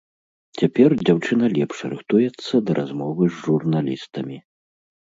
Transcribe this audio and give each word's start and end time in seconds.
Цяпер 0.61 0.89
дзяўчына 1.01 1.51
лепш 1.59 1.77
рыхтуецца 1.93 2.65
да 2.65 2.71
размовы 2.83 3.23
з 3.31 3.35
журналістамі. 3.45 4.37